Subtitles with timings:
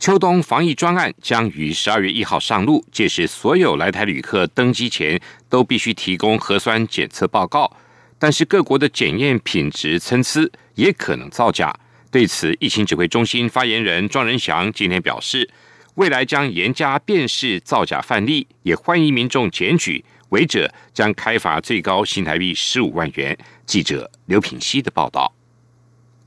[0.00, 7.70] 秋冬防疫专案将于十二月一号上路，届时所有来台旅客登机前都必须提供核酸检测报告。
[8.18, 11.70] 但是各国的检验品质参差，也可能造假。
[12.10, 15.46] 对此，疫情指挥中心发言人庄仁祥今天表示，
[15.96, 23.36] 未来将严加辨识造假范例，也欢迎民众检举违者，将开罚最高新台币十五万元。
[23.66, 25.30] 记者刘品希的报道。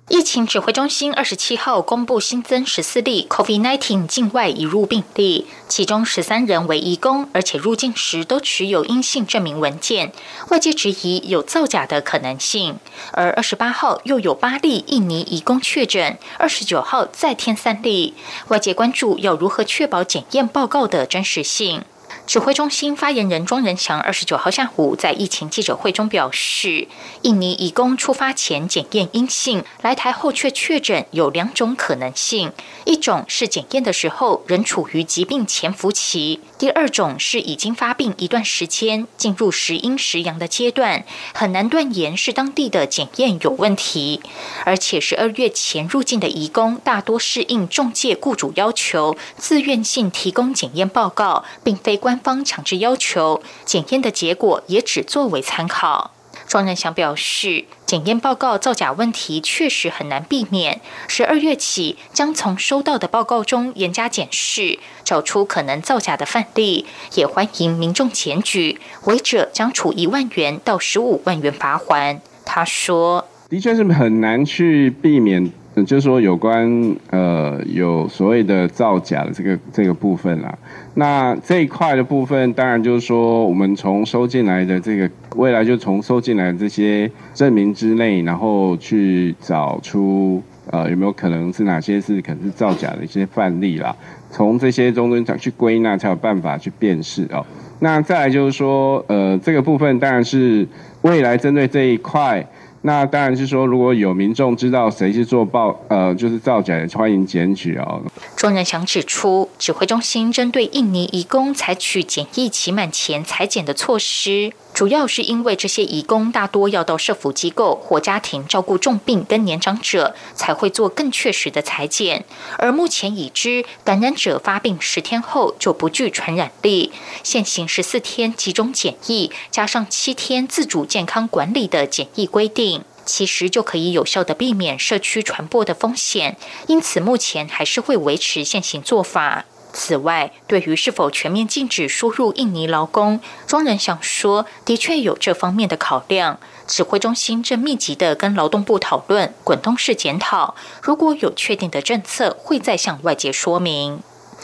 [0.09, 10.12] 疫情指挥中心二十七号公布新增十四例 COVID-19 境外移入病例，其中十三人为移工，而且入境时都持有阴性证明文件，
[10.49, 12.77] 外界质疑有造假的可能性。
[13.13, 18.13] 而二十八号又有八例印尼移工确诊，二十九号再添三例，
[18.49, 21.85] 外界关注要如何确保检验报告的真实性。
[22.26, 26.88] 指挥中心发言人庄仁祥二十九号下午在疫情记者会中表示，
[27.24, 32.54] 印尼移工出发前检验阴性，来台后却确诊，有两种可能性：
[32.85, 44.21] 一种是检验的时候仍处于疾病潜伏期；第二种是已经发病一段时间，进入时阴时阳的阶段，很难断言是当地的检验有问题。
[44.63, 52.13] 而且十二月前入境的移工大多是应中介雇主要求，自愿性提供检验报告，并非关。
[52.14, 56.12] 官方强制要求检验的结果也只作为参考。
[56.48, 60.80] 庄仁祥表示，检验报告造假问题确实很难避免。
[61.08, 72.22] 十二月起，将从收到的报告中严加检视，找出可能造假的范例，也欢迎民众检举，违者将处一万元到十五万元罚款。
[72.46, 75.52] 他说：“的确是很难去避免。”
[75.88, 80.56] 就是说，有关呃有所谓的造假的这个这个部分啦，
[80.94, 90.39] 那这一块的部分，当然就是说，我们从收进来的这个未来就从收进来的这些证明之内，然后去找出
[90.69, 93.95] 呃有没有可能是哪些是可能是造假的一些范例啦，
[94.29, 97.44] 从这些中间去归纳，才有办法去辨识哦。
[97.79, 100.67] 那再来就是说，呃，这个部分当然是
[101.01, 102.47] 未来针对这一块。
[102.85, 108.01] 那当然是说，如果有民众知道谁是做报，呃，就是造假的，欢迎检举哦。
[108.35, 122.25] 庄仁祥指出，指挥中心针对印尼移工采取检疫期满前裁剪的措施，主要是因为这些移工大多要到社福机构或家庭照顾重病跟年长者，才会做更确实的裁剪。
[122.57, 126.91] 而目前已知感染者发病十天后就不具传染力，
[127.23, 132.84] 现行十四天集中检疫加上七天自主健康管理的检疫规定。
[133.05, 139.44] 其实就可以有效的避免社区传播的风险，因此目前还是会维持现行做法。
[139.73, 146.39] 此外，对于是否全面禁止输入印尼劳工，庄人想说，的确有这方面的考量。
[146.66, 154.01] 指挥中心正密集的跟劳动部讨论滚动式检讨，如果有确定的政策，会再向外界说明。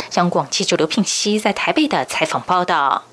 [0.09, 3.03] 香港记者刘聘熙在台北的采访报道。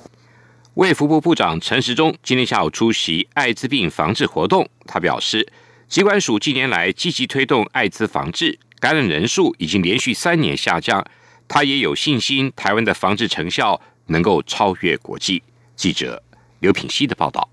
[0.75, 5.47] 卫福部部长陈时中今天下午出席艾滋病防治活动，他表示，
[5.89, 11.07] 疾管署近年来积极推动艾滋防治，感染人数已经连续三年下降，
[11.49, 15.43] 他也有信心台湾的防治成效能够超越国际。
[15.75, 16.23] 记者
[16.61, 17.49] 刘品希的报道。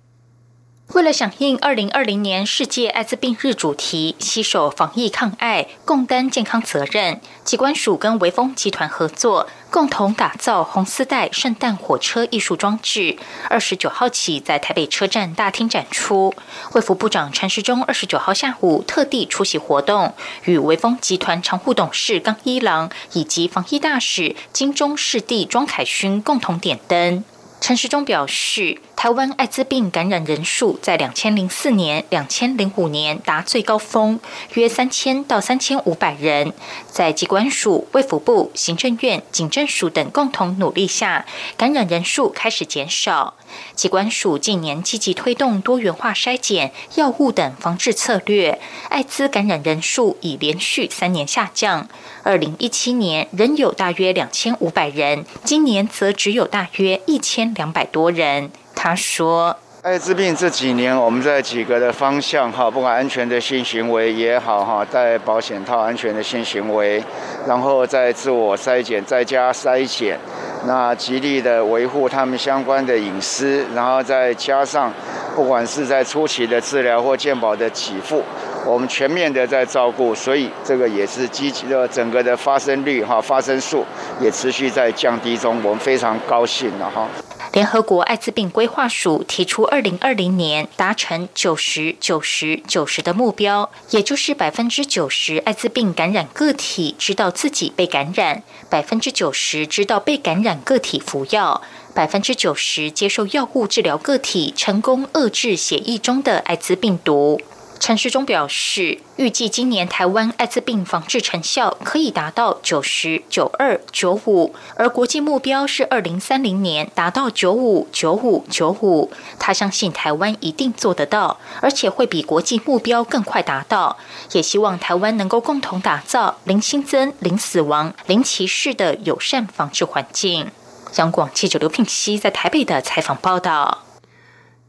[0.93, 13.17] 为了响应二零二零年世界艾滋病日主题，携手防疫抗艾，共担健康责任，机关署跟维丰集团合作，共同打造红丝带圣诞火车艺术装置。
[13.49, 16.31] 二十九号起在台北车站大厅展出。
[16.73, 20.13] 卫福部长陈时中二十九号下午特地出席活动，
[20.43, 27.23] 与维风集团常务董事刚一郎以及防疫大使金钟市地庄凯勋共同点灯。
[27.59, 34.17] 陈时中表示，台湾艾滋病感染人数在两千零四年、两千零五年达最高峰，
[34.53, 36.53] 约三千到三千五百人。
[36.89, 41.25] 在机关署、卫福部、行政院、警政署等共同努力下，
[41.57, 43.33] 感染人数开始减少。
[43.75, 51.89] 机关署近年积极推动多元化筛检、药物等防治策略，艾滋感染人数已连续三年下降。
[52.23, 58.49] 二零一七年仍有大约两千五百人，今年则只有大约一千两百多人。
[58.85, 67.01] 他说：“艾滋病这几年，我们在几个的方向哈，不管安全的性行为也好哈，戴保险套安全的性行为，
[67.47, 70.19] 然后再自我筛检，再加筛检，
[70.65, 74.91] 那极力的维护他们相关的隐私，然后再加上
[75.33, 78.21] 不管是在初期的治疗或健保的给付，
[78.67, 83.85] 我们全面的在照顾，所以这个也是积极的，整个的发生率哈，发生数
[84.19, 87.07] 也持续在降低中，我们非常高兴了哈。
[87.53, 98.41] 联合国艾滋病规划署提出，二零二零年达成九十九十九十的目标，也就是百分之九十艾滋病感染个体知道自己被感染，
[98.71, 101.61] 百分之九十知道被感染个体服药，
[101.93, 107.39] 百分之九十接受药物治疗个体成功遏制血液中的艾滋病毒。
[107.85, 119.11] 陈时中表示，预计今年台湾艾滋病防治成效可以达到九十九二九五，而国际目标是二零三零年达到九五九五九五。
[119.37, 123.97] 他相信台湾一定做得到，而且会比国际目标更快达到。
[124.31, 130.49] 也希望台湾能够共同打造零新增、零死亡、零歧视的友善防治环境。
[130.95, 133.83] 央广记者刘聘熙在台北的采访报道。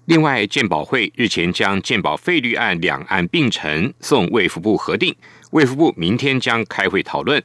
[0.06, 5.15] 另外，鉴保会日前将鉴保费率案两案并陈送卫福部核定，
[5.53, 7.43] 卫福部明天将开会讨论。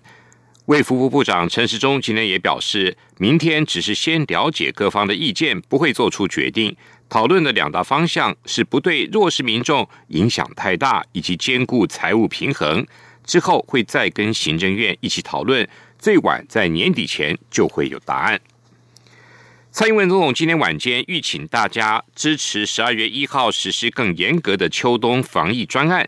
[0.66, 6.76] 卫福部部长陈时中今天也表示，明天只是先了解各方的意见，不会做出决定。
[7.08, 12.86] 讨论的两大方向是不对弱势民众影响太大，以及兼顾财务平衡。
[13.24, 15.68] 之后会再跟行政院一起讨论，
[15.98, 18.40] 最晚在年底前就会有答案。
[19.80, 26.06] 蔡英文总统今天晚间预请大家支持十二月一号实施更严格的秋冬防疫专案，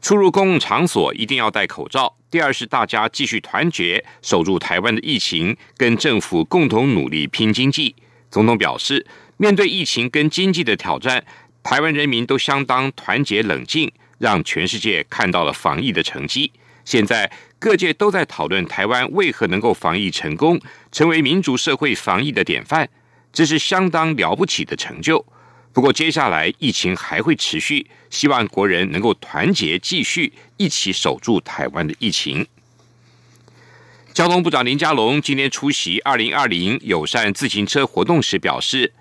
[0.00, 2.16] 出入公共场所一定要戴口罩。
[2.30, 7.94] 第二是大家继续团结守住台湾的疫情，跟政府共同努力拼经济。
[8.30, 11.22] 总统表示，面对疫情跟经济的挑战，
[11.62, 16.50] 台湾人民都相当团结冷静，让全世界看到了防疫的成绩。
[16.86, 17.30] 现在
[17.64, 20.60] 各界都在讨论台湾为何能够防疫成功，
[20.92, 22.86] 成为民主社会防疫的典范，
[23.32, 25.24] 这是相当了不起的成就。
[25.72, 32.46] 不过接下来疫情还会持续，希望国人能够团结，继续一起守住台湾的疫情。
[34.12, 38.92] 交通部长林佳龙今天出席二零二零友善自行车活动时表示，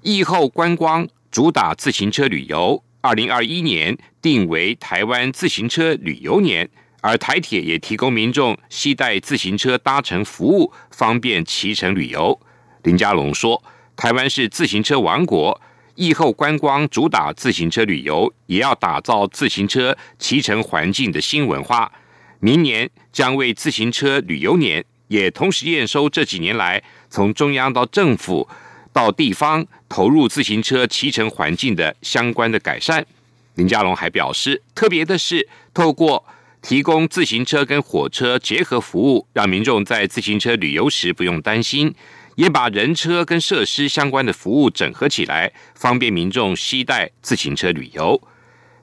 [0.00, 6.70] 疫后观光主打自行车旅游，二零二一年定为台湾自行车旅游年。
[7.00, 12.40] 而台铁也提供民众携带自行车搭乘服务，方便骑乘旅游。
[12.82, 13.62] 林佳龙说
[13.94, 15.60] ：“台湾是自行车王国，
[15.94, 21.92] 疫后观光主打自行车旅游，也要打造自行车骑乘环境的新文化。
[22.40, 28.48] 明年将为自行车旅游年，也同时验收这几年来从中央到政府
[28.92, 33.06] 到地方投入自行车骑乘环境的相关的改善。”
[33.54, 36.24] 林佳龙还表示，特别的是透过。
[36.66, 41.92] 提供自行车跟火车结合服务，让民众在自行车旅游时不用担心；
[42.34, 48.20] 也把人车跟设施相关的服务整合起来，方便民众携带自行车旅游。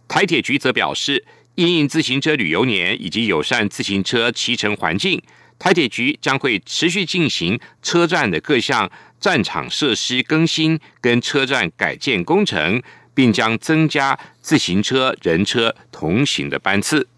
[0.07, 1.25] 台铁局则表示，
[1.55, 5.21] 因应自行车旅游年以及友善自行车骑乘环境，
[5.59, 8.89] 台铁局将会持续进行车站的各项
[9.19, 12.81] 站场设施更新跟车站改建工程，
[13.13, 17.09] 并将增加自行车、人车同行的班次。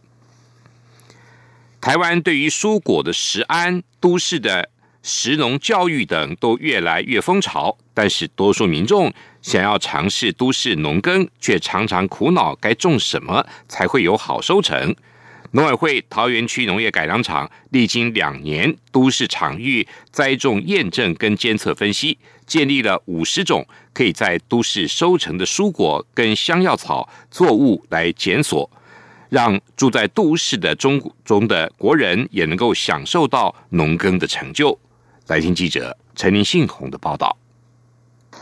[1.86, 4.72] 台湾对于蔬果的食安、都市的
[5.04, 14.96] 食农教育等都越来越风潮，但是多数民众想要尝试都市农耕，却常常苦恼该种什么才会有好收成。
[15.52, 23.64] 农委会桃园区农业改良场历经两年都市场域栽种验证跟监测分析，建立了五十种
[23.94, 28.72] 可以在都市收成的蔬果跟香药草作物来检索。
[29.36, 34.80] 让住在都市的中中的国人也能够享受到农耕的成就。
[35.28, 37.38] 来听记者陈林信宏的报道。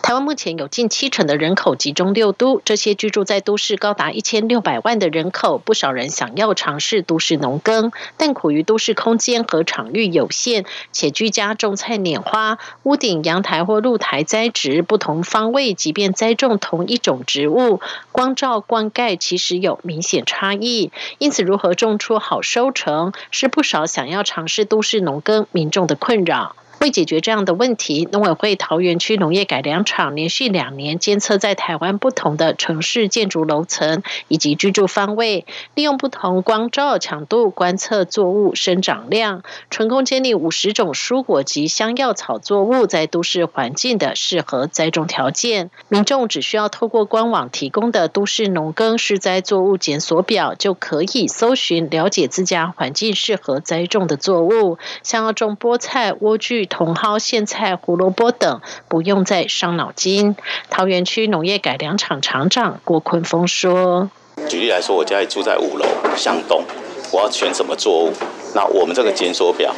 [0.03, 17.79] 台湾目前有近七成的人口集中六都，这些居住在都市高达一千六百万的人口，不少人想要尝试都市农耕，但苦于都市空间和场域有限，且居家种菜碾花，屋顶、阳台或露台栽植不同方位，即便栽种同一种植物，
[18.11, 20.91] 光照灌溉其实有明显差异。
[21.17, 26.57] 因此，如何种出好收成，是不少想要尝试都市农耕民众的困扰。
[26.83, 45.71] 为解决这样的问题，农委会桃园区农业改良场连续两年监测在台湾不同的城市建筑楼层以及居住方位，利用不同光照强度观测作物生长量，成功建立五十种蔬果及香药草作物在都市环境的适合栽种条件。
[45.87, 54.77] 民众只需要透过官网提供的都市农耕施栽作物检索表，就可以搜寻了解自家环境适合栽种的作物。
[55.01, 56.67] 像要种菠菜、莴苣。
[56.73, 60.35] 茼蒿、苋菜、胡萝卜等，不用再伤脑筋。
[60.69, 64.09] 桃园区农业改良场厂长郭坤峰说
[64.49, 65.85] ：“举例来说，我家里住在五楼
[66.17, 66.63] 向东，
[67.11, 68.11] 我要选什么作物？
[68.55, 69.73] 那我们这个检索表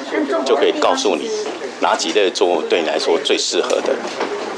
[0.46, 1.30] 就可以告诉你
[1.82, 3.94] 哪几类作物对你来说最适合的。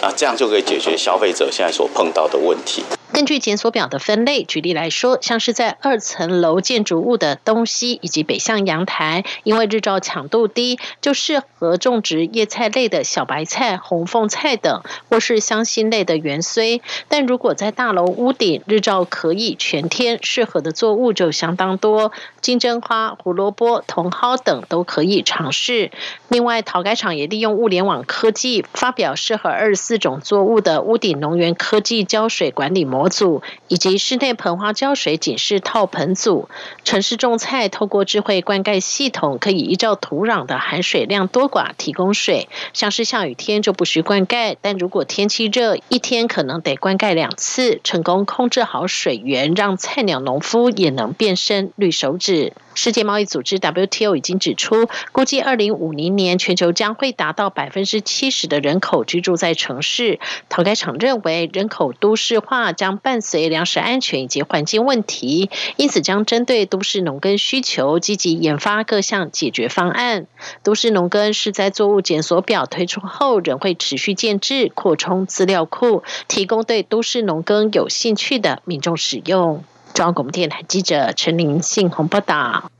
[0.01, 2.83] 那这样就可以解决消费者现在所碰到的问题。”
[3.13, 16.81] 根据检索表的分类，举例来说，像是在二层楼建筑物的东西以及北向阳台，因为日照强度低，就适合种植叶菜类的小白菜、红凤菜等，或是香辛类的芫荽。
[17.07, 22.11] 但如果在大楼屋顶，日照可以全天，适合的作物就相当多，
[22.41, 25.91] 金针花、胡萝卜、茼蒿等都可以尝试。
[26.27, 32.96] 另外，陶改厂也利用物联网科技，发表适合二十四种作物的屋顶农园科技浇水管理模。
[32.97, 36.49] 模组以及室内盆花浇水警示套盆组，
[36.83, 42.49] 城市种菜透过智慧灌溉系统，可以依照土壤的含水量多寡提供水。
[42.73, 52.53] 像是下雨天就不需灌溉，但如果天气热，一天可能得灌溉两次，成功控制好水源，让菜鸟农夫也能变身绿手指。
[52.73, 60.19] 世界贸易组织 WTO 已经指出，估计二零五零年全球将会达到百分之七十的人口居住在城市。
[60.47, 70.27] 陶改厂认为，人口都市化将伴随粮食安全以及环境问题，因此将针对都市农耕需求，积极研发各项解决方案。
[70.63, 79.65] 都市农耕是在作物检索表推出后，仍会持续建制、扩充资料库，提供对都市农耕有兴趣的民众使用。
[79.93, 82.71] 中央广播电台记者陈林信宏报道：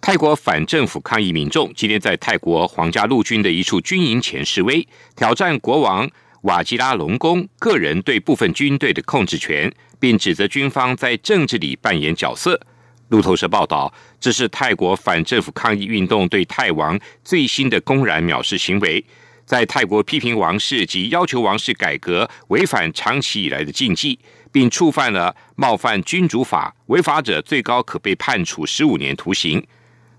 [0.00, 6.10] 泰国反政府抗议民众今天在泰国皇家陆军的一处军营前示威，挑战国王
[6.42, 12.60] 瓦吉拉隆功个人对部分军队的控制权，并指责军方在政治里扮演角色。
[13.08, 19.04] 路透社报道，这是泰国反政府抗议运动对泰王最新的公然藐视行为，
[19.44, 24.18] 在泰国批评王室及要求王室改革，违反长期以来的禁忌。
[24.50, 29.62] 并触犯了冒犯君主法，违法者最高可被判处十五年徒刑。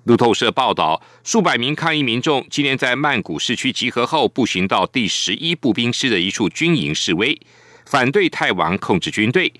[0.05, 7.39] 路透社报道，数百名抗议民众今天在曼谷市区集合后，步行到第十一步兵师的一处军营示威，
[7.85, 9.53] 反对泰王控制军队。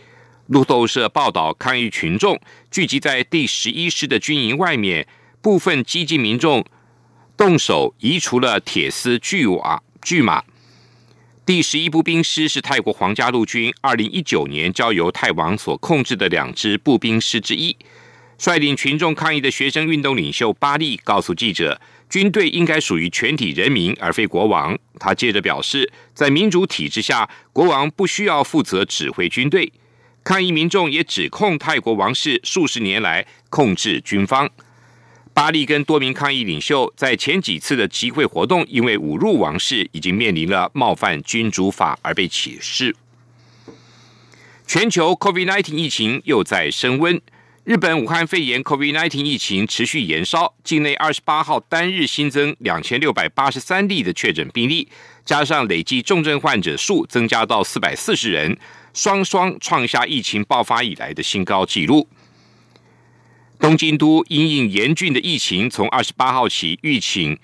[0.47, 2.39] 路透社报道，抗议群众
[2.71, 5.05] 聚集在第十一师的军营外面，
[5.41, 6.65] 部分激进民众
[7.37, 10.43] 动手移除了铁丝巨瓦巨马。
[11.45, 17.75] 第十一步兵师是泰国皇家陆军二零一九年交由泰王所控制的两支步兵师之一。
[18.39, 21.79] 率领群众抗议的学生运动领袖巴利告诉记者
[22.09, 29.69] ：“军队应该属于全体人民，而非国王。”他接着表示，在民主体制下，国王不需要负责指挥军队。
[30.23, 34.49] 抗议民众也指控泰国王室数十年来控制军方。
[35.33, 42.95] 巴利跟多名抗议领袖在前几次的集会活动，因为侮辱王室，已经面临了冒犯君主法而被起事。
[44.65, 47.19] 全球 COVID-19 疫情又在升温，
[47.69, 54.89] 日本武汉肺炎 COVID-19 疫情持续延烧，境内二十八号单日新增两千六百八十三例的确诊病例，
[55.23, 58.57] 加上累计重症患者数增加到四百四十人，
[58.95, 62.09] 双双创下疫情爆发以来的新高纪录。
[63.59, 67.37] 东京都因应严峻的疫情，从二十八号起预请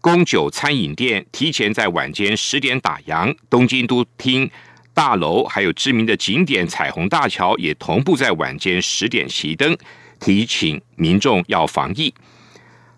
[0.00, 3.34] 宫酒餐饮店提前在晚间十点打烊。
[3.50, 4.48] 东京都厅
[4.96, 9.76] 大楼还有知名的景点彩虹大桥也同步在晚间十点熄灯，
[10.18, 12.14] 提醒民众要防疫。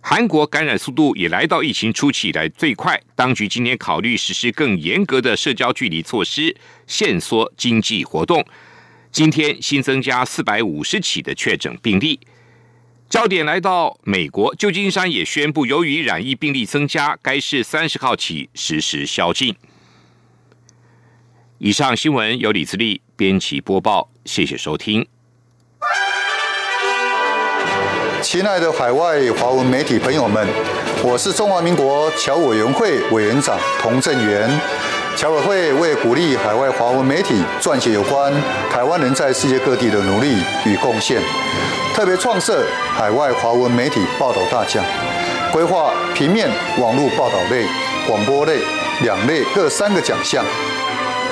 [0.00, 8.46] 韩国感染速度也来到疫情初期以来最快，当局今天考虑实施更严格的社交距离措施，限缩经济活动。
[9.10, 12.20] 今天新增加四百五十起的确诊病例。
[13.08, 19.52] 焦点来到美国，旧金山也宣布，由于染疫病例增加，该市三十号起实施宵禁。
[21.60, 25.04] 以上新闻由李自立编辑播报，谢谢收听。
[28.22, 30.46] 亲爱的海外华文媒体朋友们，
[31.02, 34.48] 我是中华民国侨委员会委员长童振源。
[35.16, 38.32] 侨委会为鼓励海外华文媒体撰写有关
[38.70, 41.20] 台湾人在世界各地的努力与贡献。
[41.92, 44.84] 特别创设海外华文媒体报道大奖，
[45.50, 46.48] 规划平面、
[46.78, 47.66] 网络报道类、
[48.06, 48.60] 广播类
[49.02, 50.44] 两类各三个奖项。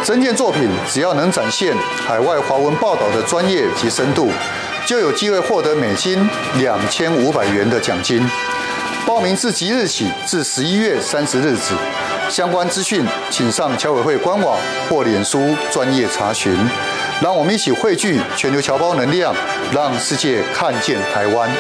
[0.05, 1.75] 整件作品只要能展现
[2.07, 4.31] 海外华文报道的专业及深度，
[4.87, 8.25] 就有机会获得美金两千五百元的奖金。
[9.05, 11.75] 报名自即日起至十一月三十日止。
[12.29, 16.57] 相关资讯请上侨委会官网或脸书专业查询。
[17.23, 19.35] 让我们一起汇聚全球侨胞能量，
[19.73, 21.51] 让世界看见台湾。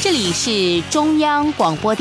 [0.00, 1.94] 这里是中央广播电。